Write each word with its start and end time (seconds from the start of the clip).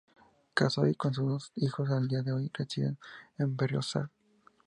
Casado 0.55 0.87
y 0.87 0.95
con 0.95 1.13
dos 1.13 1.51
hijos, 1.55 1.91
a 1.91 1.99
día 2.01 2.23
de 2.23 2.31
hoy 2.31 2.49
reside 2.55 2.95
en 3.37 3.55
Berriozar. 3.55 4.09